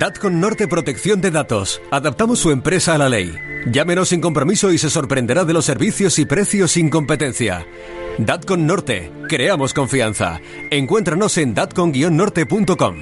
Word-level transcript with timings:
Datcon 0.00 0.40
Norte 0.40 0.66
Protección 0.66 1.20
de 1.20 1.30
Datos. 1.30 1.82
Adaptamos 1.90 2.38
su 2.38 2.50
empresa 2.50 2.94
a 2.94 2.98
la 2.98 3.10
ley. 3.10 3.36
Llámenos 3.66 4.08
sin 4.08 4.22
compromiso 4.22 4.72
y 4.72 4.78
se 4.78 4.88
sorprenderá 4.88 5.44
de 5.44 5.52
los 5.52 5.66
servicios 5.66 6.18
y 6.18 6.24
precios 6.24 6.70
sin 6.70 6.88
competencia. 6.88 7.66
Datcon 8.16 8.66
Norte. 8.66 9.12
Creamos 9.28 9.74
confianza. 9.74 10.40
Encuéntranos 10.70 11.36
en 11.36 11.54
datcon-norte.com. 11.54 12.96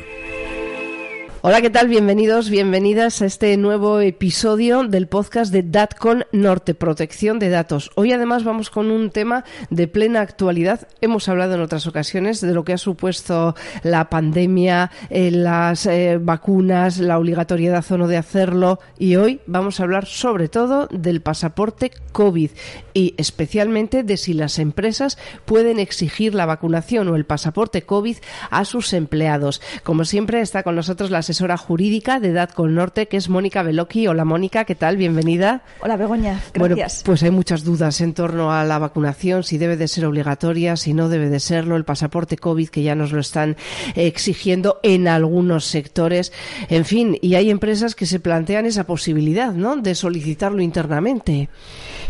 Hola, 1.48 1.62
¿qué 1.62 1.70
tal? 1.70 1.88
Bienvenidos, 1.88 2.50
bienvenidas 2.50 3.22
a 3.22 3.24
este 3.24 3.56
nuevo 3.56 4.00
episodio 4.00 4.82
del 4.82 5.08
podcast 5.08 5.50
de 5.50 5.62
DATCON 5.62 6.26
Norte, 6.30 6.74
protección 6.74 7.38
de 7.38 7.48
datos. 7.48 7.90
Hoy 7.94 8.12
además 8.12 8.44
vamos 8.44 8.68
con 8.68 8.90
un 8.90 9.08
tema 9.08 9.44
de 9.70 9.88
plena 9.88 10.20
actualidad. 10.20 10.86
Hemos 11.00 11.26
hablado 11.26 11.54
en 11.54 11.62
otras 11.62 11.86
ocasiones 11.86 12.42
de 12.42 12.52
lo 12.52 12.64
que 12.64 12.74
ha 12.74 12.76
supuesto 12.76 13.54
la 13.82 14.10
pandemia, 14.10 14.90
eh, 15.08 15.30
las 15.30 15.86
eh, 15.86 16.18
vacunas, 16.20 16.98
la 16.98 17.18
obligatoriedad 17.18 17.82
o 17.92 17.96
no 17.96 18.08
de 18.08 18.18
hacerlo 18.18 18.78
y 18.98 19.16
hoy 19.16 19.40
vamos 19.46 19.80
a 19.80 19.84
hablar 19.84 20.04
sobre 20.04 20.50
todo 20.50 20.86
del 20.88 21.22
pasaporte 21.22 21.92
COVID 22.12 22.50
y 22.92 23.14
especialmente 23.16 24.02
de 24.02 24.18
si 24.18 24.34
las 24.34 24.58
empresas 24.58 25.16
pueden 25.46 25.78
exigir 25.78 26.34
la 26.34 26.44
vacunación 26.44 27.08
o 27.08 27.16
el 27.16 27.24
pasaporte 27.24 27.84
COVID 27.84 28.18
a 28.50 28.66
sus 28.66 28.92
empleados. 28.92 29.62
Como 29.82 30.04
siempre 30.04 30.42
está 30.42 30.62
con 30.62 30.76
nosotros 30.76 31.10
la 31.10 31.20
asesora 31.20 31.37
jurídica 31.56 32.20
de 32.20 32.28
Edad 32.28 32.50
con 32.50 32.74
Norte, 32.74 33.06
que 33.06 33.16
es 33.16 33.28
Mónica 33.28 33.62
Veloqui. 33.62 34.06
Hola 34.06 34.24
Mónica, 34.24 34.64
¿qué 34.64 34.74
tal? 34.74 34.96
Bienvenida. 34.96 35.62
Hola 35.80 35.96
Begoña, 35.96 36.40
gracias. 36.52 37.02
Bueno, 37.02 37.04
pues 37.04 37.22
hay 37.22 37.30
muchas 37.30 37.64
dudas 37.64 38.00
en 38.00 38.14
torno 38.14 38.52
a 38.52 38.64
la 38.64 38.78
vacunación, 38.78 39.44
si 39.44 39.58
debe 39.58 39.76
de 39.76 39.88
ser 39.88 40.04
obligatoria, 40.04 40.76
si 40.76 40.94
no 40.94 41.08
debe 41.08 41.28
de 41.28 41.40
serlo, 41.40 41.76
el 41.76 41.84
pasaporte 41.84 42.36
COVID 42.36 42.68
que 42.68 42.82
ya 42.82 42.94
nos 42.94 43.12
lo 43.12 43.20
están 43.20 43.56
exigiendo 43.94 44.80
en 44.82 45.08
algunos 45.08 45.64
sectores. 45.64 46.32
En 46.68 46.84
fin, 46.84 47.16
y 47.20 47.34
hay 47.34 47.50
empresas 47.50 47.94
que 47.94 48.06
se 48.06 48.20
plantean 48.20 48.66
esa 48.66 48.84
posibilidad, 48.84 49.52
¿no?, 49.52 49.76
de 49.76 49.94
solicitarlo 49.94 50.62
internamente. 50.62 51.48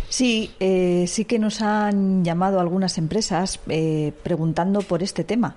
Sí, 0.09 0.53
eh, 0.59 1.05
sí 1.06 1.27
que 1.27 1.39
nos 1.39 1.61
han 1.61 2.25
llamado 2.25 2.61
algunas 2.61 2.97
empresas 2.97 3.61
eh, 3.69 4.12
preguntando 4.23 4.81
por 4.81 5.03
este 5.03 5.23
tema, 5.23 5.56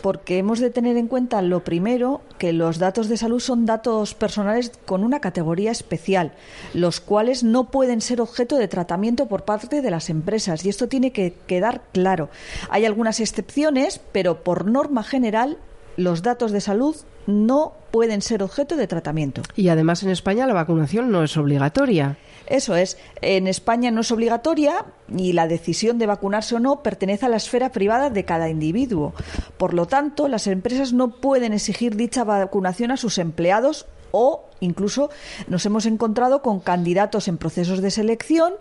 porque 0.00 0.38
hemos 0.38 0.60
de 0.60 0.70
tener 0.70 0.96
en 0.96 1.08
cuenta 1.08 1.42
lo 1.42 1.64
primero 1.64 2.20
que 2.38 2.52
los 2.52 2.78
datos 2.78 3.08
de 3.08 3.16
salud 3.16 3.40
son 3.40 3.66
datos 3.66 4.14
personales 4.14 4.70
con 4.86 5.02
una 5.02 5.20
categoría 5.20 5.72
especial, 5.72 6.32
los 6.72 7.00
cuales 7.00 7.42
no 7.42 7.70
pueden 7.70 8.00
ser 8.00 8.20
objeto 8.20 8.56
de 8.58 8.68
tratamiento 8.68 9.26
por 9.26 9.44
parte 9.44 9.82
de 9.82 9.90
las 9.90 10.08
empresas 10.08 10.64
y 10.64 10.68
esto 10.68 10.86
tiene 10.86 11.10
que 11.10 11.34
quedar 11.48 11.82
claro. 11.92 12.30
Hay 12.70 12.84
algunas 12.84 13.18
excepciones, 13.18 14.00
pero 14.12 14.44
por 14.44 14.66
norma 14.66 15.02
general 15.02 15.58
los 15.96 16.22
datos 16.22 16.52
de 16.52 16.60
salud 16.60 16.96
no 17.26 17.72
pueden 17.90 18.22
ser 18.22 18.42
objeto 18.42 18.76
de 18.76 18.86
tratamiento. 18.86 19.42
Y 19.56 19.68
además 19.68 20.02
en 20.02 20.10
España 20.10 20.46
la 20.46 20.54
vacunación 20.54 21.10
no 21.10 21.22
es 21.24 21.36
obligatoria. 21.36 22.16
Eso 22.50 22.74
es. 22.74 22.98
En 23.22 23.46
España 23.46 23.90
no 23.90 24.02
es 24.02 24.10
obligatoria 24.10 24.84
y 25.08 25.32
la 25.32 25.46
decisión 25.46 25.98
de 25.98 26.06
vacunarse 26.06 26.56
o 26.56 26.58
no 26.58 26.82
pertenece 26.82 27.24
a 27.24 27.28
la 27.28 27.36
esfera 27.36 27.70
privada 27.70 28.10
de 28.10 28.24
cada 28.24 28.50
individuo. 28.50 29.14
Por 29.56 29.72
lo 29.72 29.86
tanto, 29.86 30.26
las 30.26 30.48
empresas 30.48 30.92
no 30.92 31.20
pueden 31.20 31.52
exigir 31.52 31.94
dicha 31.94 32.24
vacunación 32.24 32.90
a 32.90 32.96
sus 32.96 33.18
empleados 33.18 33.86
o 34.12 34.44
incluso 34.60 35.10
nos 35.48 35.64
hemos 35.66 35.86
encontrado 35.86 36.42
con 36.42 36.60
candidatos 36.60 37.28
en 37.28 37.38
procesos 37.38 37.80
de 37.80 37.90
selección 37.90 38.54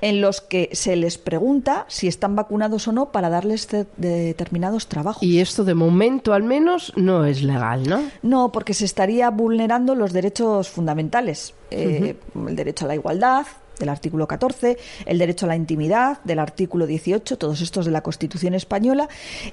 en 0.00 0.20
los 0.20 0.40
que 0.40 0.70
se 0.72 0.96
les 0.96 1.18
pregunta 1.18 1.86
si 1.88 2.08
están 2.08 2.36
vacunados 2.36 2.88
o 2.88 2.92
no 2.92 3.12
para 3.12 3.30
darles 3.30 3.68
determinados 3.96 4.88
trabajos. 4.88 5.22
Y 5.22 5.40
esto 5.40 5.64
de 5.64 5.74
momento 5.74 6.32
al 6.32 6.42
menos 6.42 6.92
no 6.96 7.24
es 7.24 7.42
legal, 7.42 7.88
¿no? 7.88 8.02
No, 8.22 8.52
porque 8.52 8.74
se 8.74 8.84
estaría 8.84 9.30
vulnerando 9.30 9.94
los 9.94 10.12
derechos 10.12 10.68
fundamentales, 10.68 11.54
eh, 11.70 12.16
el 12.34 12.56
derecho 12.56 12.84
a 12.84 12.88
la 12.88 12.94
igualdad, 12.94 13.46
del 13.78 13.88
artículo 13.88 14.28
14, 14.28 14.78
el 15.06 15.18
derecho 15.18 15.46
a 15.46 15.48
la 15.48 15.56
intimidad 15.56 16.22
del 16.24 16.38
artículo 16.38 16.86
18, 16.86 17.38
todos 17.38 17.60
estos 17.60 17.86
de 17.86 17.92
la 17.92 18.02
Constitución 18.02 18.54
española 18.54 19.08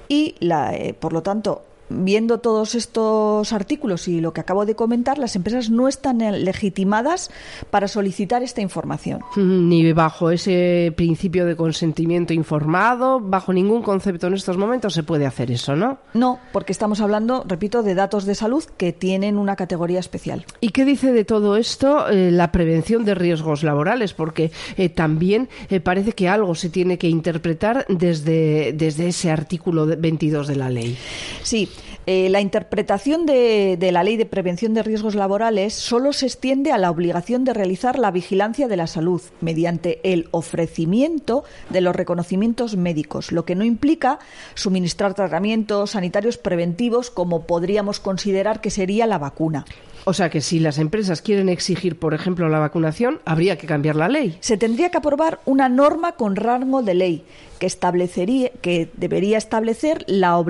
y, 0.08 0.36
la, 0.40 0.74
eh, 0.74 0.94
por 0.94 1.12
lo 1.12 1.22
tanto, 1.22 1.64
viendo 1.92 2.38
todos 2.38 2.74
estos 2.74 3.52
artículos 3.52 4.08
y 4.08 4.20
lo 4.20 4.32
que 4.32 4.40
acabo 4.40 4.66
de 4.66 4.74
comentar, 4.74 5.18
las 5.18 5.36
empresas 5.36 5.70
no 5.70 5.88
están 5.88 6.18
legitimadas 6.44 7.30
para 7.70 7.88
solicitar 7.88 8.42
esta 8.42 8.60
información. 8.60 9.20
Ni 9.36 9.92
bajo 9.92 10.30
ese 10.30 10.92
principio 10.96 11.46
de 11.46 11.56
consentimiento 11.56 12.32
informado, 12.32 13.20
bajo 13.20 13.52
ningún 13.52 13.82
concepto 13.82 14.26
en 14.26 14.34
estos 14.34 14.56
momentos 14.56 14.94
se 14.94 15.02
puede 15.02 15.26
hacer 15.26 15.50
eso, 15.50 15.76
¿no? 15.76 15.98
No, 16.14 16.38
porque 16.52 16.72
estamos 16.72 17.00
hablando, 17.00 17.44
repito, 17.46 17.82
de 17.82 17.94
datos 17.94 18.24
de 18.24 18.34
salud 18.34 18.64
que 18.76 18.92
tienen 18.92 19.38
una 19.38 19.56
categoría 19.56 20.00
especial. 20.00 20.44
¿Y 20.60 20.70
qué 20.70 20.84
dice 20.84 21.12
de 21.12 21.24
todo 21.24 21.56
esto 21.56 22.08
eh, 22.08 22.30
la 22.30 22.52
prevención 22.52 23.04
de 23.04 23.14
riesgos 23.14 23.62
laborales? 23.62 24.14
Porque 24.14 24.50
eh, 24.76 24.88
también 24.88 25.48
eh, 25.68 25.80
parece 25.80 26.12
que 26.12 26.28
algo 26.28 26.54
se 26.54 26.70
tiene 26.70 26.98
que 26.98 27.08
interpretar 27.08 27.86
desde, 27.88 28.72
desde 28.72 29.08
ese 29.08 29.30
artículo 29.30 29.86
22 29.86 30.46
de 30.46 30.56
la 30.56 30.70
ley. 30.70 30.96
Sí, 31.42 31.68
eh, 32.06 32.28
la 32.30 32.40
interpretación 32.40 33.26
de, 33.26 33.78
la 33.92 34.02
Ley 34.02 34.16
de 34.16 34.26
Prevención 34.26 34.74
de 34.74 34.82
Riesgos 34.82 35.14
Laborales 35.14 35.72
solo 35.74 36.12
se 36.12 36.26
extiende 36.26 36.72
a 36.72 36.78
la 36.78 36.90
obligación 36.90 37.44
de 37.44 37.54
realizar 37.54 37.98
la 37.98 38.10
vigilancia 38.10 38.66
de 38.66 38.76
la 38.76 38.88
salud 38.88 39.22
mediante 39.40 40.00
el 40.02 40.28
ofrecimiento 40.32 41.44
de 41.70 41.80
los 41.80 41.94
reconocimientos 41.94 42.76
médicos, 42.76 43.30
lo 43.30 43.44
que 43.44 43.54
no 43.54 43.64
implica 43.64 44.18
suministrar 44.54 45.14
tratamientos 45.14 45.90
sanitarios 45.90 46.38
preventivos 46.38 47.10
como 47.10 47.42
podríamos 47.46 48.00
considerar 48.00 48.60
que 48.60 48.70
sería 48.70 49.06
la 49.06 49.18
vacuna. 49.18 49.64
O 50.04 50.12
sea 50.12 50.30
que 50.30 50.40
si 50.40 50.58
las 50.58 50.78
empresas 50.78 51.22
quieren 51.22 51.48
exigir, 51.48 51.96
por 51.96 52.12
ejemplo, 52.12 52.48
la 52.48 52.58
vacunación, 52.58 53.20
habría 53.24 53.56
que 53.56 53.68
cambiar 53.68 53.94
la 53.94 54.08
ley. 54.08 54.36
Se 54.40 54.56
tendría 54.56 54.90
que 54.90 54.98
aprobar 54.98 55.38
una 55.44 55.68
norma 55.68 56.12
con 56.12 56.34
rango 56.34 56.82
de 56.82 56.94
ley 56.94 57.24
que 57.62 57.66
establecería 57.66 58.50
que 58.60 58.90
debería 58.94 59.38
establecer 59.38 60.02
la, 60.08 60.44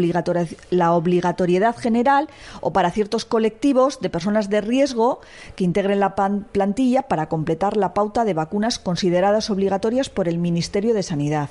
la 0.70 0.92
obligatoriedad 0.94 1.76
general 1.76 2.30
o 2.62 2.72
para 2.72 2.90
ciertos 2.90 3.26
colectivos 3.26 4.00
de 4.00 4.08
personas 4.08 4.48
de 4.48 4.62
riesgo 4.62 5.20
que 5.54 5.64
integren 5.64 6.00
la 6.00 6.14
plantilla 6.14 7.02
para 7.02 7.28
completar 7.28 7.76
la 7.76 7.92
pauta 7.92 8.24
de 8.24 8.32
vacunas 8.32 8.78
consideradas 8.78 9.50
obligatorias 9.50 10.08
por 10.08 10.26
el 10.26 10.38
Ministerio 10.38 10.94
de 10.94 11.02
Sanidad. 11.02 11.50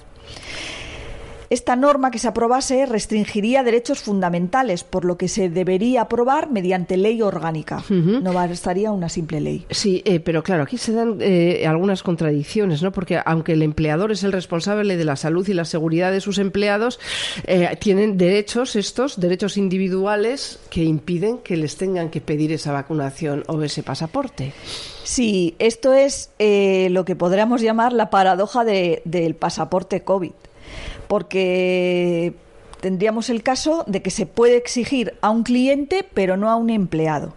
Esta 1.52 1.76
norma 1.76 2.12
que 2.12 2.18
se 2.18 2.30
aprobase 2.30 2.86
restringiría 2.86 3.62
derechos 3.62 4.00
fundamentales, 4.00 4.86
por 4.86 5.04
lo 5.04 5.18
que 5.18 5.28
se 5.28 5.50
debería 5.50 6.04
aprobar 6.04 6.50
mediante 6.50 6.96
ley 6.96 7.22
orgánica. 7.22 7.84
No 7.90 8.32
bastaría 8.32 8.90
una 8.94 9.10
simple 9.10 9.42
ley. 9.42 9.66
Sí, 9.70 10.02
eh, 10.06 10.22
pero 10.22 10.44
claro, 10.44 10.64
aquí 10.64 10.78
se 10.78 10.94
dan 10.94 11.18
eh, 11.20 11.68
algunas 11.68 12.04
contradicciones, 12.04 12.82
¿no? 12.82 12.94
Porque 12.94 13.20
aunque 13.26 13.52
el 13.52 13.64
empleador 13.64 14.14
es 14.14 14.24
el 14.24 14.32
responsable 14.32 14.96
de 14.96 15.04
la 15.04 15.18
salud 15.18 15.46
y 15.46 15.54
la 15.54 15.66
seguridad 15.66 16.14
de 16.14 16.22
sus 16.22 16.38
empleados, 16.38 17.02
eh, 17.44 17.76
tienen 17.82 18.18
derechos 18.18 18.78
estos, 18.78 19.20
derechos 19.20 19.58
individuales, 19.58 20.58
que 20.70 20.86
impiden 20.86 21.40
que 21.40 21.58
les 21.58 21.76
tengan 21.76 22.12
que 22.12 22.22
pedir 22.22 22.54
esa 22.54 22.72
vacunación 22.72 23.44
o 23.48 23.62
ese 23.62 23.84
pasaporte. 23.84 24.54
Sí, 25.04 25.56
esto 25.60 25.92
es 25.94 26.32
lo 26.40 27.04
que 27.04 27.18
podríamos 27.18 27.62
llamar 27.62 27.92
la 27.92 28.10
paradoja 28.10 28.64
del 28.64 29.36
pasaporte 29.36 30.04
COVID 30.04 30.32
porque 31.08 32.34
tendríamos 32.82 33.30
el 33.30 33.44
caso 33.44 33.86
de 33.88 34.02
que 34.02 34.12
se 34.12 34.26
puede 34.26 34.58
exigir 34.58 35.14
a 35.22 35.30
un 35.30 35.44
cliente, 35.44 36.06
pero 36.14 36.36
no 36.36 36.50
a 36.50 36.56
un 36.56 36.70
empleado. 36.70 37.34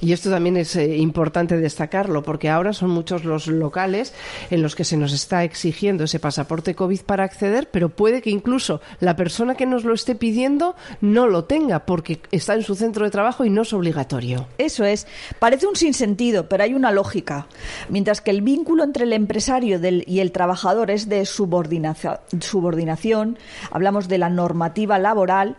Y 0.00 0.12
esto 0.12 0.30
también 0.30 0.56
es 0.56 0.74
eh, 0.76 0.96
importante 0.96 1.58
destacarlo, 1.58 2.22
porque 2.22 2.48
ahora 2.48 2.72
son 2.72 2.90
muchos 2.90 3.24
los 3.24 3.46
locales 3.46 4.14
en 4.50 4.62
los 4.62 4.74
que 4.74 4.84
se 4.84 4.96
nos 4.96 5.12
está 5.12 5.44
exigiendo 5.44 6.04
ese 6.04 6.18
pasaporte 6.18 6.74
COVID 6.74 7.00
para 7.02 7.24
acceder, 7.24 7.68
pero 7.70 7.90
puede 7.90 8.22
que 8.22 8.30
incluso 8.30 8.80
la 9.00 9.16
persona 9.16 9.54
que 9.54 9.66
nos 9.66 9.84
lo 9.84 9.94
esté 9.94 10.14
pidiendo 10.14 10.74
no 11.00 11.26
lo 11.26 11.44
tenga, 11.44 11.86
porque 11.86 12.20
está 12.30 12.54
en 12.54 12.62
su 12.62 12.74
centro 12.74 13.04
de 13.04 13.10
trabajo 13.10 13.44
y 13.44 13.50
no 13.50 13.62
es 13.62 13.72
obligatorio. 13.72 14.46
Eso 14.56 14.84
es. 14.84 15.06
Parece 15.38 15.66
un 15.66 15.76
sinsentido, 15.76 16.48
pero 16.48 16.64
hay 16.64 16.74
una 16.74 16.92
lógica. 16.92 17.46
Mientras 17.88 18.20
que 18.20 18.30
el 18.30 18.42
vínculo 18.42 18.84
entre 18.84 19.04
el 19.04 19.12
empresario 19.12 19.80
y 20.06 20.20
el 20.20 20.32
trabajador 20.32 20.90
es 20.90 21.08
de 21.08 21.26
subordinación, 21.26 23.38
hablamos 23.70 24.08
de 24.08 24.18
la 24.18 24.30
normativa 24.30 24.77
laboral, 24.86 25.56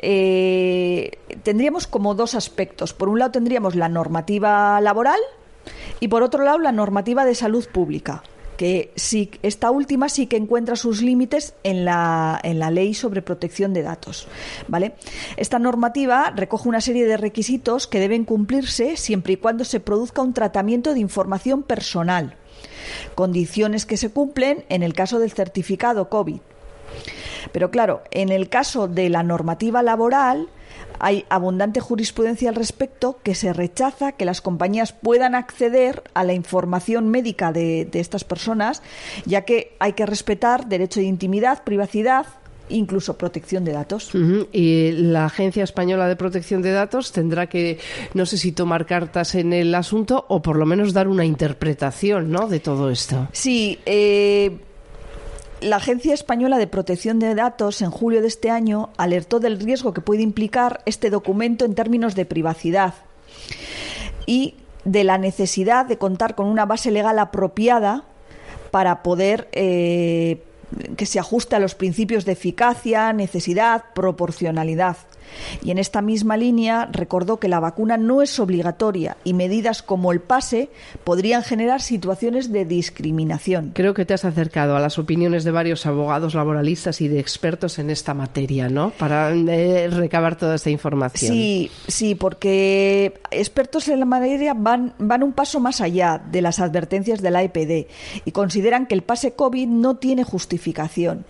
eh, 0.00 1.18
tendríamos 1.42 1.86
como 1.86 2.14
dos 2.14 2.34
aspectos. 2.34 2.92
Por 2.94 3.08
un 3.08 3.18
lado 3.18 3.32
tendríamos 3.32 3.74
la 3.74 3.88
normativa 3.88 4.80
laboral 4.80 5.20
y 6.00 6.08
por 6.08 6.22
otro 6.22 6.44
lado 6.44 6.58
la 6.58 6.72
normativa 6.72 7.24
de 7.24 7.34
salud 7.34 7.66
pública 7.68 8.22
que 8.56 8.92
sí, 8.94 9.30
esta 9.42 9.72
última 9.72 10.08
sí 10.08 10.28
que 10.28 10.36
encuentra 10.36 10.76
sus 10.76 11.02
límites 11.02 11.54
en 11.64 11.84
la, 11.84 12.38
en 12.44 12.60
la 12.60 12.70
ley 12.70 12.94
sobre 12.94 13.20
protección 13.20 13.72
de 13.72 13.82
datos. 13.82 14.28
¿vale? 14.68 14.92
Esta 15.36 15.58
normativa 15.58 16.32
recoge 16.36 16.68
una 16.68 16.80
serie 16.80 17.06
de 17.06 17.16
requisitos 17.16 17.88
que 17.88 17.98
deben 17.98 18.24
cumplirse 18.24 18.96
siempre 18.96 19.32
y 19.32 19.36
cuando 19.36 19.64
se 19.64 19.80
produzca 19.80 20.22
un 20.22 20.32
tratamiento 20.32 20.94
de 20.94 21.00
información 21.00 21.64
personal, 21.64 22.36
condiciones 23.16 23.84
que 23.84 23.96
se 23.96 24.10
cumplen 24.10 24.64
en 24.68 24.84
el 24.84 24.92
caso 24.92 25.18
del 25.18 25.32
certificado 25.32 26.08
COVID. 26.08 26.40
Pero 27.50 27.70
claro, 27.70 28.02
en 28.10 28.30
el 28.30 28.48
caso 28.48 28.88
de 28.88 29.08
la 29.08 29.22
normativa 29.22 29.82
laboral, 29.82 30.48
hay 30.98 31.24
abundante 31.28 31.80
jurisprudencia 31.80 32.48
al 32.48 32.54
respecto 32.54 33.18
que 33.22 33.34
se 33.34 33.52
rechaza 33.52 34.12
que 34.12 34.24
las 34.24 34.40
compañías 34.40 34.92
puedan 34.92 35.34
acceder 35.34 36.02
a 36.14 36.24
la 36.24 36.32
información 36.32 37.08
médica 37.08 37.52
de, 37.52 37.84
de 37.84 38.00
estas 38.00 38.24
personas, 38.24 38.82
ya 39.24 39.42
que 39.42 39.74
hay 39.80 39.94
que 39.94 40.06
respetar 40.06 40.66
derecho 40.66 41.00
de 41.00 41.06
intimidad, 41.06 41.64
privacidad, 41.64 42.26
incluso 42.72 43.16
protección 43.16 43.64
de 43.64 43.72
datos. 43.72 44.10
Y 44.52 44.92
la 44.92 45.26
Agencia 45.26 45.64
Española 45.64 46.08
de 46.08 46.16
Protección 46.16 46.62
de 46.62 46.72
Datos 46.72 47.12
tendrá 47.12 47.48
que, 47.48 47.78
no 48.14 48.26
sé 48.26 48.38
si 48.38 48.52
tomar 48.52 48.86
cartas 48.86 49.34
en 49.34 49.52
el 49.52 49.74
asunto 49.74 50.24
o 50.28 50.42
por 50.42 50.56
lo 50.56 50.66
menos 50.66 50.92
dar 50.92 51.08
una 51.08 51.24
interpretación 51.24 52.30
¿no? 52.30 52.48
de 52.48 52.60
todo 52.60 52.90
esto. 52.90 53.28
Sí, 53.32 53.78
eh, 53.86 54.58
la 55.62 55.76
Agencia 55.76 56.14
Española 56.14 56.58
de 56.58 56.66
Protección 56.66 57.18
de 57.18 57.34
Datos 57.34 57.82
en 57.82 57.90
julio 57.90 58.20
de 58.20 58.28
este 58.28 58.50
año 58.50 58.90
alertó 58.96 59.40
del 59.40 59.60
riesgo 59.60 59.92
que 59.92 60.00
puede 60.00 60.22
implicar 60.22 60.82
este 60.86 61.10
documento 61.10 61.64
en 61.64 61.74
términos 61.74 62.14
de 62.14 62.24
privacidad 62.24 62.94
y 64.26 64.56
de 64.84 65.04
la 65.04 65.18
necesidad 65.18 65.86
de 65.86 65.98
contar 65.98 66.34
con 66.34 66.46
una 66.46 66.66
base 66.66 66.90
legal 66.90 67.18
apropiada 67.18 68.04
para 68.70 69.02
poder 69.02 69.48
eh, 69.52 70.42
que 70.96 71.06
se 71.06 71.20
ajuste 71.20 71.56
a 71.56 71.60
los 71.60 71.74
principios 71.74 72.24
de 72.24 72.32
eficacia, 72.32 73.12
necesidad, 73.12 73.84
proporcionalidad. 73.94 74.96
Y 75.62 75.70
en 75.70 75.78
esta 75.78 76.02
misma 76.02 76.36
línea 76.36 76.88
recordó 76.90 77.38
que 77.38 77.48
la 77.48 77.60
vacuna 77.60 77.96
no 77.96 78.22
es 78.22 78.38
obligatoria 78.38 79.16
y 79.24 79.34
medidas 79.34 79.82
como 79.82 80.12
el 80.12 80.20
pase 80.20 80.70
podrían 81.04 81.42
generar 81.42 81.80
situaciones 81.80 82.52
de 82.52 82.64
discriminación. 82.64 83.72
Creo 83.74 83.94
que 83.94 84.04
te 84.04 84.14
has 84.14 84.24
acercado 84.24 84.76
a 84.76 84.80
las 84.80 84.98
opiniones 84.98 85.44
de 85.44 85.50
varios 85.50 85.86
abogados 85.86 86.34
laboralistas 86.34 87.00
y 87.00 87.08
de 87.08 87.20
expertos 87.20 87.78
en 87.78 87.90
esta 87.90 88.14
materia, 88.14 88.68
¿no? 88.68 88.90
Para 88.90 89.30
eh, 89.30 89.88
recabar 89.88 90.36
toda 90.36 90.56
esta 90.56 90.70
información. 90.70 91.32
Sí, 91.32 91.70
sí, 91.88 92.14
porque 92.14 93.14
expertos 93.30 93.88
en 93.88 94.00
la 94.00 94.06
materia 94.06 94.54
van, 94.54 94.94
van 94.98 95.22
un 95.22 95.32
paso 95.32 95.60
más 95.60 95.80
allá 95.80 96.22
de 96.30 96.42
las 96.42 96.60
advertencias 96.60 97.22
de 97.22 97.30
la 97.30 97.42
EPD 97.42 97.88
y 98.24 98.30
consideran 98.32 98.86
que 98.86 98.94
el 98.94 99.02
pase 99.02 99.32
COVID 99.32 99.68
no 99.68 99.96
tiene 99.96 100.24
justificación. 100.24 101.24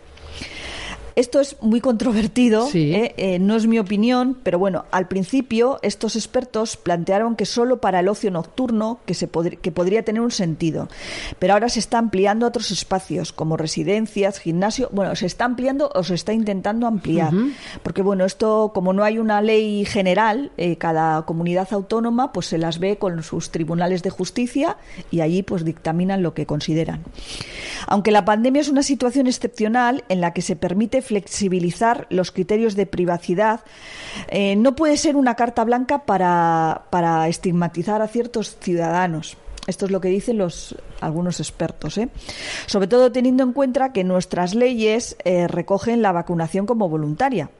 Esto 1.15 1.41
es 1.41 1.57
muy 1.61 1.81
controvertido, 1.81 2.69
¿eh? 2.73 3.15
Eh, 3.17 3.39
no 3.39 3.57
es 3.57 3.67
mi 3.67 3.79
opinión, 3.79 4.39
pero 4.43 4.59
bueno, 4.59 4.87
al 4.91 5.09
principio 5.09 5.79
estos 5.83 6.17
expertos 6.17 6.77
plantearon 6.77 7.37
que 7.37 7.45
solo 7.45 7.81
para 7.81 8.01
el 8.01 8.09
ocio 8.09 8.31
nocturno 8.31 9.01
que, 9.05 9.15
se 9.15 9.29
que 9.29 9.73
podría 9.73 10.05
tener 10.05 10.23
un 10.23 10.31
sentido, 10.31 10.89
pero 11.39 11.53
ahora 11.55 11.69
se 11.69 11.81
está 11.81 11.99
ampliando 11.99 12.47
a 12.47 12.49
otros 12.49 12.71
espacios 12.71 13.33
como 13.33 13.57
residencias, 13.57 14.39
gimnasio, 14.39 14.89
bueno, 14.93 15.15
se 15.17 15.27
está 15.27 15.45
ampliando 15.45 15.91
o 15.95 16.03
se 16.03 16.15
está 16.15 16.33
intentando 16.33 16.87
ampliar, 16.87 17.33
porque 17.83 18.03
bueno, 18.03 18.25
esto 18.25 18.73
como 18.75 18.93
no 18.93 19.05
hay 19.05 19.19
una 19.19 19.43
ley 19.43 19.85
general, 19.85 20.51
eh, 20.57 20.77
cada 20.77 21.23
comunidad 21.23 21.69
autónoma 21.73 22.33
pues 22.33 22.47
se 22.47 22.59
las 22.59 22.79
ve 22.79 22.97
con 22.97 23.23
sus 23.23 23.51
tribunales 23.51 24.03
de 24.03 24.11
justicia 24.11 24.79
y 25.11 25.21
allí 25.21 25.43
pues 25.43 25.65
dictaminan 25.65 26.23
lo 26.23 26.33
que 26.33 26.47
consideran. 26.47 27.03
Aunque 27.87 28.13
la 28.13 28.25
pandemia 28.25 28.63
es 28.63 28.69
una 28.69 28.83
situación 28.83 29.27
excepcional 29.27 30.05
en 30.09 30.21
la 30.21 30.33
que 30.33 30.43
se 30.43 30.57
permite 30.57 31.02
flexibilizar 31.03 32.07
los 32.11 32.31
criterios 32.31 32.77
de 32.77 32.87
privacidad, 32.87 33.61
eh, 34.29 34.57
no 34.57 34.75
puede 34.75 34.97
ser 34.97 35.17
una 35.17 35.35
carta 35.35 35.65
blanca 35.65 36.05
para, 36.05 36.85
para 36.91 37.29
estigmatizar 37.29 38.01
a 38.01 38.09
ciertos 38.09 38.57
ciudadanos. 38.61 39.37
Esto 39.67 39.87
es 39.87 39.93
lo 39.93 40.01
que 40.01 40.09
dicen 40.09 40.39
los 40.39 40.75
algunos 41.01 41.39
expertos, 41.39 41.97
¿eh? 41.99 42.09
sobre 42.67 42.89
todo 42.89 43.13
teniendo 43.13 43.45
en 43.45 43.53
cuenta 43.53 43.93
que 43.93 44.03
nuestras 44.03 44.55
leyes 44.55 45.17
eh, 45.25 45.47
recogen 45.47 46.03
la 46.03 46.13
vacunación 46.13 46.67
como 46.67 46.89
voluntaria. 46.89 47.51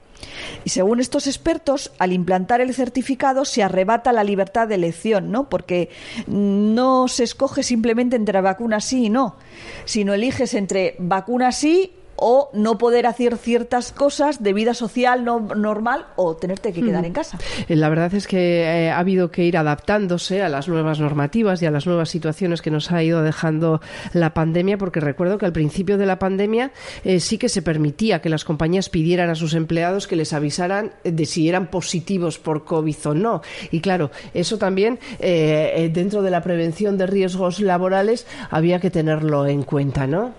Y 0.65 0.71
según 0.71 1.01
estos 1.01 1.27
expertos, 1.27 1.93
al 1.99 2.13
implantar 2.13 2.61
el 2.61 2.75
certificado 2.75 3.45
se 3.45 3.63
arrebata 3.63 4.13
la 4.13 4.25
libertad 4.25 4.69
de 4.69 4.77
elección, 4.77 5.33
¿no? 5.33 5.49
Porque 5.49 5.91
no 6.29 7.09
se 7.09 7.25
escoge 7.25 7.63
simplemente 7.63 8.17
entre 8.17 8.41
vacunas 8.41 8.85
sí 8.85 9.07
y 9.07 9.11
no, 9.11 9.37
sino 9.85 10.15
eliges 10.15 10.55
entre 10.55 10.95
vacunas 10.99 11.57
sí 11.57 11.93
o 12.25 12.51
no 12.53 12.79
poder 12.79 13.07
hacer 13.07 13.37
ciertas 13.37 13.91
cosas 13.91 14.45
de 14.45 14.53
vida 14.53 14.75
social 14.75 15.25
no, 15.25 15.41
normal 15.41 16.07
o 16.15 16.37
tenerte 16.37 16.73
que 16.73 16.81
quedar 16.81 17.05
en 17.05 17.13
casa. 17.13 17.37
Eh, 17.69 17.75
la 17.75 17.89
verdad 17.89 18.15
es 18.15 18.29
que 18.29 18.63
eh, 18.63 18.91
ha 18.91 19.01
habido 19.01 19.33
que 19.33 19.43
ir 19.43 19.57
adaptándose 19.57 20.41
a 20.41 20.49
las 20.49 20.69
nuevas 20.69 21.01
normativas 21.01 21.61
y 21.63 21.67
a 21.67 21.73
las 21.73 21.85
nuevas 21.85 22.11
situaciones 22.11 22.63
que 22.63 22.71
nos 22.71 22.93
ha 22.93 23.03
ido 23.03 23.23
dejando 23.23 23.81
la 24.13 24.35
pandemia, 24.35 24.79
porque 24.79 25.01
recuerdo 25.01 25.37
que 25.37 25.47
al 25.47 25.53
principio 25.53 25.99
de 25.99 26.07
la 26.07 26.21
pandemia 26.21 26.71
eh, 27.03 27.19
sí 27.19 27.39
que 27.39 27.49
se 27.49 27.61
permitía 27.61 28.23
que 28.23 28.29
las 28.29 28.45
compañías 28.45 28.89
pidieran 28.89 29.29
a 29.29 29.35
sus 29.35 29.55
empleados 29.55 30.07
que 30.07 30.15
les 30.15 30.33
avisaran 30.33 30.93
de 31.03 31.27
si 31.27 31.49
eran 31.49 31.73
positivos 31.73 32.39
por 32.39 32.65
COVID 32.65 33.07
o 33.07 33.15
no. 33.15 33.43
Y 33.73 33.81
claro, 33.81 34.13
eso 34.33 34.59
también 34.59 35.01
dentro 35.19 36.23
de 36.23 36.31
la 36.31 36.43
prevención 36.43 36.97
de 36.97 37.07
riesgos 37.09 37.59
laborales 37.59 38.27
había 38.51 38.79
que 38.79 38.91
tenerlo 38.91 39.47
en 39.47 39.65
cuenta, 39.65 40.07
¿no? 40.07 40.33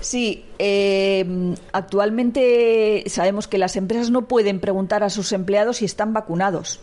Sí, 0.00 0.44
eh, 0.58 1.54
actualmente 1.72 3.04
sabemos 3.06 3.48
que 3.48 3.58
las 3.58 3.76
empresas 3.76 4.10
no 4.10 4.28
pueden 4.28 4.60
preguntar 4.60 5.02
a 5.02 5.10
sus 5.10 5.32
empleados 5.32 5.78
si 5.78 5.84
están 5.84 6.12
vacunados. 6.12 6.80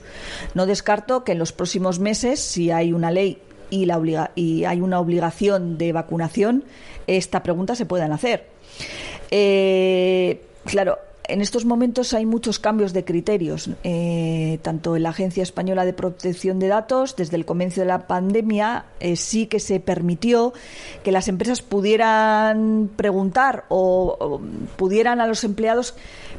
No 0.54 0.66
descarto 0.66 1.24
que 1.24 1.32
en 1.34 1.40
los 1.40 1.52
próximos 1.54 2.00
meses, 2.00 2.40
si 2.40 2.72
hay 2.72 2.94
una 2.94 3.12
ley 3.12 3.40
y, 3.70 3.86
la 3.86 4.32
y 4.36 4.66
hay 4.66 4.82
una 4.82 5.00
obligación 5.00 5.78
de 5.78 5.92
vacunación, 5.92 6.64
esta 7.08 7.44
pregunta 7.44 7.76
se 7.76 7.86
puedan 7.86 8.12
hacer. 8.12 8.48
Eh, 9.32 10.42
claro, 10.66 11.00
en 11.28 11.42
estos 11.42 11.66
momentos 11.66 12.14
hay 12.14 12.26
muchos 12.26 12.60
cambios 12.60 12.94
de 12.94 13.06
criterios, 13.06 13.70
eh, 13.84 14.60
tanto 14.62 14.96
en 14.96 15.04
la 15.04 15.10
Agencia 15.10 15.44
Española 15.44 15.86
de 15.86 15.94
Protección 15.94 16.60
de 16.60 16.68
Datos, 16.68 17.16
desde 17.16 17.38
el 17.38 17.46
comienzo 17.46 17.82
de 17.82 17.88
la 17.88 18.08
pandemia, 18.08 18.86
eh, 19.00 19.16
sí 19.16 19.48
que 19.48 19.60
se 19.60 19.80
permitió 19.80 20.54
que 21.04 21.12
las 21.12 21.28
empresas 21.28 21.62
pudieran 21.62 22.90
preguntar 22.96 23.66
o, 23.70 24.40
pudieran 24.76 25.22
a 25.22 25.28
los 25.28 25.44
empleados 25.44 25.96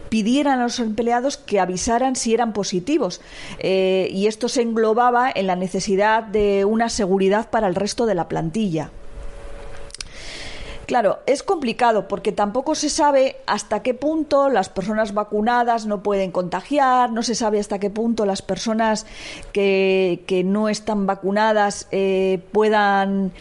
pidieran 0.09 0.61
a 0.61 0.65
los 0.65 0.79
empleados 0.79 1.37
que 1.37 1.59
avisaran 1.59 2.15
si 2.15 2.33
eran 2.33 2.53
positivos. 2.53 3.21
Eh, 3.59 4.09
y 4.12 4.29
esto 4.29 4.49
se 4.49 4.62
englobaba 4.62 5.33
en 5.35 5.49
la 5.49 5.56
necesidad 5.56 6.23
de 6.23 6.65
una 6.65 6.88
seguridad 6.91 7.50
para 7.50 7.67
el 7.67 7.75
resto 7.75 8.06
de 8.06 8.15
la 8.15 8.29
plantilla. 8.29 8.93
Claro, 10.87 11.19
es 11.27 11.43
complicado 11.43 12.06
porque 12.06 12.31
tampoco 12.31 12.77
se 12.77 12.88
sabe 12.88 13.37
hasta 13.47 13.83
qué 13.83 13.93
punto 13.93 14.49
las 14.49 14.69
personas 14.69 15.15
vacunadas 15.15 15.85
no 15.87 16.03
pueden 16.03 16.31
contagiar, 16.31 17.11
no 17.11 17.25
se 17.25 17.35
sabe 17.35 17.59
hasta 17.59 17.81
qué 17.81 17.91
punto 17.91 18.25
las 18.25 18.41
personas 18.41 19.05
que, 19.53 20.23
que 20.27 20.44
no 20.44 20.69
están 20.69 21.06
vacunadas 21.06 21.88
eh, 21.90 22.38
puedan 22.52 23.33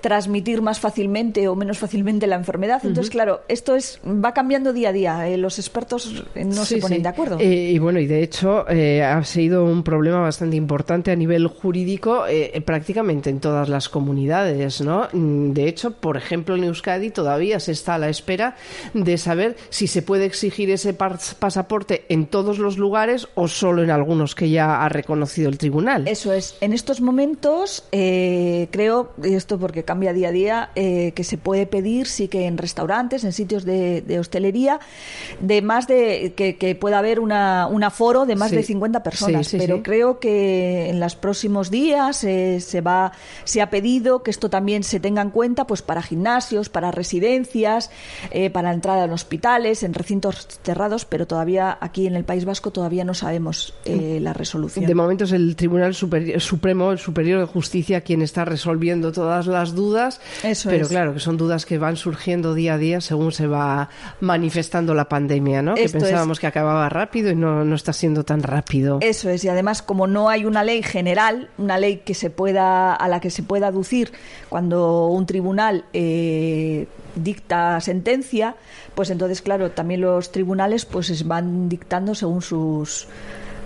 transmitir 0.00 0.62
más 0.62 0.78
fácilmente 0.78 1.48
o 1.48 1.56
menos 1.56 1.78
fácilmente 1.78 2.28
la 2.28 2.36
enfermedad. 2.36 2.80
Entonces, 2.84 3.10
claro, 3.10 3.40
esto 3.48 3.74
es 3.74 4.00
va 4.06 4.32
cambiando 4.32 4.72
día 4.72 4.90
a 4.90 4.92
día. 4.92 5.28
Eh, 5.28 5.38
los 5.38 5.58
expertos 5.58 6.24
eh, 6.36 6.44
no 6.44 6.64
se 6.64 6.76
ponen 6.76 7.02
de 7.02 7.08
acuerdo. 7.08 7.38
y 7.40 7.78
bueno, 7.78 7.98
y 7.98 8.06
de 8.06 8.22
hecho 8.22 8.64
ha 8.68 9.24
sido 9.24 9.64
un 9.64 9.82
problema 9.82 10.20
bastante 10.20 10.56
importante 10.56 11.10
a 11.10 11.16
nivel 11.16 11.48
jurídico 11.48 12.24
prácticamente 12.64 13.28
en 13.30 13.40
todas 13.40 13.68
las 13.68 13.88
comunidades, 13.88 14.80
¿no? 14.80 15.08
De 15.12 15.66
hecho, 15.66 15.92
por 15.92 16.16
ejemplo, 16.16 16.54
en 16.54 16.64
Euskadi 16.64 16.91
todavía 17.12 17.60
se 17.60 17.72
está 17.72 17.94
a 17.94 17.98
la 17.98 18.08
espera 18.08 18.56
de 18.94 19.18
saber 19.18 19.56
si 19.70 19.86
se 19.86 20.02
puede 20.02 20.24
exigir 20.24 20.70
ese 20.70 20.94
pasaporte 20.94 22.04
en 22.08 22.26
todos 22.26 22.58
los 22.58 22.78
lugares 22.78 23.28
o 23.34 23.48
solo 23.48 23.82
en 23.82 23.90
algunos 23.90 24.34
que 24.34 24.50
ya 24.50 24.82
ha 24.82 24.88
reconocido 24.88 25.48
el 25.48 25.58
tribunal. 25.58 26.06
Eso 26.08 26.32
es. 26.32 26.56
En 26.60 26.72
estos 26.72 27.00
momentos, 27.00 27.84
eh, 27.92 28.68
creo, 28.70 29.12
y 29.22 29.34
esto 29.34 29.58
porque 29.58 29.84
cambia 29.84 30.12
día 30.12 30.28
a 30.28 30.32
día, 30.32 30.70
eh, 30.74 31.12
que 31.14 31.24
se 31.24 31.38
puede 31.38 31.66
pedir, 31.66 32.06
sí 32.06 32.28
que 32.28 32.46
en 32.46 32.58
restaurantes, 32.58 33.24
en 33.24 33.32
sitios 33.32 33.64
de, 33.64 34.18
hostelería, 34.18 34.80
de 35.40 35.62
más 35.62 35.86
de 35.86 36.34
que, 36.36 36.72
pueda 36.74 36.98
haber 36.98 37.20
una, 37.20 37.66
un 37.66 37.84
aforo 37.84 38.24
de 38.26 38.36
más 38.36 38.50
de 38.50 38.62
50 38.62 39.02
personas. 39.02 39.48
pero 39.50 39.82
creo 39.82 40.18
que 40.18 40.88
en 40.88 41.00
los 41.00 41.16
próximos 41.16 41.70
días 41.70 42.24
eh, 42.24 42.60
se 42.60 42.80
va, 42.80 43.12
se 43.44 43.60
ha 43.60 43.70
pedido 43.70 44.22
que 44.22 44.30
esto 44.30 44.50
también 44.50 44.82
se 44.82 45.00
tenga 45.00 45.22
en 45.22 45.30
cuenta, 45.30 45.66
pues 45.66 45.82
para 45.82 46.02
gimnasios, 46.02 46.68
para 46.68 46.81
para 46.82 46.90
residencias, 46.90 47.92
eh, 48.32 48.50
para 48.50 48.72
entrada 48.72 49.04
en 49.04 49.12
hospitales, 49.12 49.84
en 49.84 49.94
recintos 49.94 50.48
cerrados, 50.64 51.04
pero 51.04 51.28
todavía 51.28 51.78
aquí 51.80 52.08
en 52.08 52.16
el 52.16 52.24
País 52.24 52.44
Vasco 52.44 52.72
todavía 52.72 53.04
no 53.04 53.14
sabemos 53.14 53.72
eh, 53.84 54.18
la 54.20 54.32
resolución. 54.32 54.84
De 54.84 54.94
momento 54.96 55.22
es 55.22 55.30
el 55.30 55.54
Tribunal 55.54 55.94
Supremo, 55.94 56.90
el 56.90 56.98
Superior 56.98 57.38
de 57.38 57.46
Justicia, 57.46 58.00
quien 58.00 58.20
está 58.20 58.44
resolviendo 58.44 59.12
todas 59.12 59.46
las 59.46 59.76
dudas, 59.76 60.20
pero 60.64 60.88
claro 60.88 61.14
que 61.14 61.20
son 61.20 61.36
dudas 61.36 61.66
que 61.66 61.78
van 61.78 61.96
surgiendo 61.96 62.52
día 62.52 62.74
a 62.74 62.78
día 62.78 63.00
según 63.00 63.30
se 63.30 63.46
va 63.46 63.88
manifestando 64.18 64.92
la 64.92 65.08
pandemia, 65.08 65.62
¿no? 65.62 65.76
que 65.76 65.88
pensábamos 65.88 66.40
que 66.40 66.48
acababa 66.48 66.88
rápido 66.88 67.30
y 67.30 67.36
no, 67.36 67.64
no 67.64 67.76
está 67.76 67.92
siendo 67.92 68.24
tan 68.24 68.42
rápido. 68.42 68.98
Eso 69.02 69.30
es, 69.30 69.44
y 69.44 69.48
además 69.48 69.82
como 69.82 70.08
no 70.08 70.28
hay 70.28 70.46
una 70.46 70.64
ley 70.64 70.82
general, 70.82 71.48
una 71.58 71.78
ley 71.78 71.98
que 71.98 72.14
se 72.14 72.30
pueda 72.30 72.92
a 72.92 73.06
la 73.06 73.20
que 73.20 73.30
se 73.30 73.44
pueda 73.44 73.68
aducir 73.68 74.10
cuando 74.48 75.06
un 75.12 75.26
tribunal 75.26 75.84
eh, 75.92 76.71
dicta 77.14 77.80
sentencia, 77.80 78.56
pues 78.94 79.10
entonces, 79.10 79.42
claro, 79.42 79.70
también 79.70 80.00
los 80.00 80.32
tribunales 80.32 80.84
pues 80.84 81.26
van 81.26 81.68
dictando 81.68 82.14
según 82.14 82.42
sus 82.42 83.06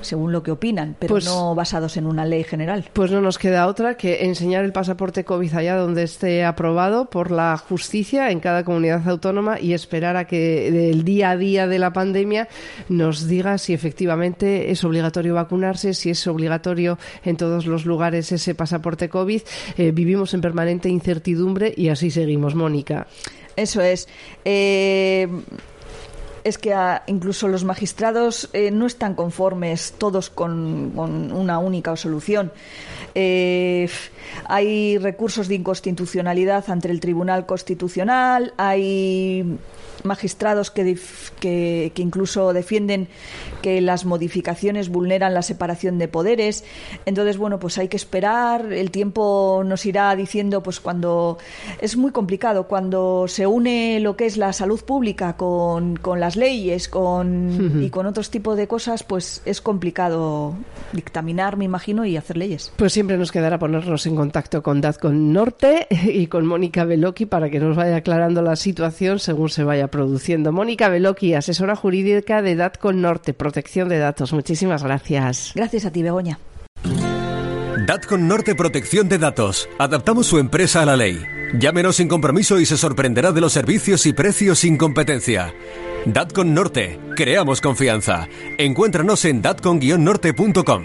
según 0.06 0.32
lo 0.32 0.42
que 0.42 0.50
opinan, 0.50 0.96
pero 0.98 1.14
Pues- 1.14 1.26
no 1.26 1.54
basados 1.54 1.96
en 1.96 2.06
una 2.06 2.24
ley 2.24 2.44
general. 2.44 2.88
Pues 2.92 3.10
no 3.10 3.20
nos 3.20 3.38
queda 3.38 3.66
otra 3.66 3.96
que 3.96 4.24
enseñar 4.24 4.64
el 4.64 4.72
pasaporte 4.72 5.24
COVID 5.24 5.54
allá 5.54 5.76
donde 5.76 6.02
esté 6.04 6.44
aprobado 6.44 7.10
por 7.10 7.30
la 7.30 7.56
justicia 7.58 8.30
en 8.30 8.40
cada 8.40 8.64
comunidad 8.64 9.06
autónoma 9.08 9.60
y 9.60 9.72
esperar 9.74 10.16
a 10.16 10.26
que 10.26 10.70
del 10.70 11.04
día 11.04 11.30
a 11.30 11.36
día 11.36 11.66
de 11.66 11.78
la 11.78 11.92
pandemia 11.92 12.48
nos 12.88 13.26
diga 13.28 13.58
si 13.58 13.74
efectivamente 13.74 14.70
es 14.70 14.82
obligatorio 14.84 15.34
vacunarse, 15.34 15.92
si 15.94 16.10
es 16.10 16.26
obligatorio 16.26 16.98
en 17.24 17.36
todos 17.36 17.66
los 17.66 17.84
lugares 17.84 18.30
ese 18.32 18.54
pasaporte 18.54 19.08
COVID. 19.08 19.42
Eh, 19.76 19.90
vivimos 19.92 20.32
en 20.34 20.40
permanente 20.40 20.88
incertidumbre 20.88 21.74
y 21.76 21.88
así 21.88 22.10
seguimos, 22.10 22.54
Mónica. 22.54 23.06
Eso 23.56 23.80
es. 23.80 24.08
Eh, 24.44 25.26
es 26.46 26.58
que 26.58 26.72
incluso 27.08 27.48
los 27.48 27.64
magistrados 27.64 28.48
eh, 28.52 28.70
no 28.70 28.86
están 28.86 29.14
conformes 29.16 29.94
todos 29.98 30.30
con, 30.30 30.96
una 30.96 31.58
única 31.58 31.96
solución. 31.96 32.52
Eh, 33.16 33.88
hay 34.44 34.96
recursos 34.98 35.48
de 35.48 35.56
inconstitucionalidad 35.56 36.70
ante 36.70 36.88
el 36.88 37.00
Tribunal 37.00 37.46
Constitucional, 37.46 38.54
hay 38.58 39.58
magistrados 40.04 40.70
que, 40.70 40.96
que, 41.40 41.90
que 41.94 42.02
incluso 42.02 42.52
defienden 42.52 43.08
que 43.60 43.80
las 43.80 44.04
modificaciones 44.04 44.88
vulneran 44.88 45.34
la 45.34 45.42
separación 45.42 45.98
de 45.98 46.08
poderes. 46.08 46.64
Entonces, 47.04 47.36
bueno, 47.36 47.58
pues 47.58 47.78
hay 47.78 47.88
que 47.88 47.96
esperar. 47.96 48.72
El 48.72 48.90
tiempo 48.90 49.62
nos 49.66 49.84
irá 49.84 50.14
diciendo, 50.14 50.62
pues 50.62 50.80
cuando 50.80 51.38
es 51.80 51.96
muy 51.96 52.12
complicado, 52.12 52.68
cuando 52.68 53.26
se 53.26 53.46
une 53.46 53.98
lo 54.00 54.16
que 54.16 54.26
es 54.26 54.36
la 54.36 54.52
salud 54.52 54.84
pública 54.84 55.36
con, 55.36 55.96
con 55.96 56.20
las 56.20 56.35
leyes 56.36 56.88
con, 56.88 57.82
y 57.82 57.90
con 57.90 58.06
otros 58.06 58.30
tipos 58.30 58.56
de 58.56 58.66
cosas, 58.66 59.02
pues 59.02 59.42
es 59.44 59.60
complicado 59.60 60.54
dictaminar, 60.92 61.56
me 61.56 61.64
imagino, 61.64 62.04
y 62.04 62.16
hacer 62.16 62.36
leyes. 62.36 62.72
Pues 62.76 62.92
siempre 62.92 63.16
nos 63.18 63.32
quedará 63.32 63.58
ponernos 63.58 64.06
en 64.06 64.16
contacto 64.16 64.62
con 64.62 64.80
Dazcon 64.80 65.32
Norte 65.32 65.86
y 65.90 66.26
con 66.26 66.46
Mónica 66.46 66.84
Beloki 66.84 67.26
para 67.26 67.50
que 67.50 67.60
nos 67.60 67.76
vaya 67.76 67.96
aclarando 67.96 68.42
la 68.42 68.56
situación 68.56 69.18
según 69.18 69.48
se 69.48 69.64
vaya 69.64 69.88
produciendo. 69.88 70.52
Mónica 70.52 70.88
Beloki, 70.88 71.34
asesora 71.34 71.76
jurídica 71.76 72.42
de 72.42 72.56
Datcon 72.56 73.00
Norte, 73.00 73.34
protección 73.34 73.88
de 73.88 73.98
datos. 73.98 74.32
Muchísimas 74.32 74.82
gracias. 74.82 75.52
Gracias 75.54 75.84
a 75.84 75.90
ti, 75.90 76.02
Begoña. 76.02 76.38
Datcon 77.86 78.26
Norte 78.26 78.54
Protección 78.54 79.08
de 79.08 79.18
Datos. 79.18 79.68
Adaptamos 79.78 80.26
su 80.26 80.38
empresa 80.38 80.82
a 80.82 80.86
la 80.86 80.96
ley. 80.96 81.35
Llámenos 81.54 81.96
sin 81.96 82.08
compromiso 82.08 82.58
y 82.60 82.66
se 82.66 82.76
sorprenderá 82.76 83.32
de 83.32 83.40
los 83.40 83.52
servicios 83.52 84.06
y 84.06 84.12
precios 84.12 84.58
sin 84.58 84.76
competencia. 84.76 85.54
Datcon 86.04 86.54
Norte. 86.54 86.98
Creamos 87.16 87.60
confianza. 87.60 88.28
Encuéntranos 88.58 89.24
en 89.24 89.42
datcon-norte.com. 89.42 90.84